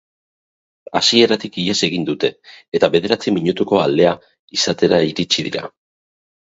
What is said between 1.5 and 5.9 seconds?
ihes egin dute, eta bederatzi minutuko aldea izatera iritsi dira.